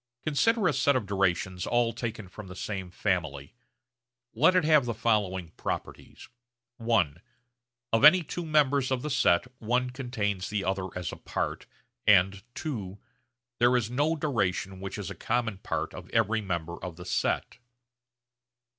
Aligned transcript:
Consider 0.25 0.67
a 0.67 0.73
set 0.73 0.95
of 0.95 1.05
durations 1.05 1.67
all 1.67 1.93
taken 1.93 2.27
from 2.27 2.47
the 2.47 2.55
same 2.55 2.89
family. 2.89 3.53
Let 4.33 4.55
it 4.55 4.63
have 4.65 4.85
the 4.85 4.95
following 4.95 5.51
properties: 5.57 6.27
(i) 6.79 7.13
of 7.93 8.03
any 8.03 8.23
two 8.23 8.43
members 8.43 8.89
of 8.89 9.03
the 9.03 9.11
set 9.11 9.45
one 9.59 9.91
contains 9.91 10.49
the 10.49 10.63
other 10.63 10.87
as 10.97 11.11
a 11.11 11.17
part, 11.17 11.67
and 12.07 12.41
(ii) 12.65 12.97
there 13.59 13.77
is 13.77 13.91
no 13.91 14.15
duration 14.15 14.79
which 14.79 14.97
is 14.97 15.11
a 15.11 15.13
common 15.15 15.59
part 15.59 15.93
of 15.93 16.09
every 16.09 16.41
member 16.41 16.83
of 16.83 16.95
the 16.95 17.05
set. 17.05 17.59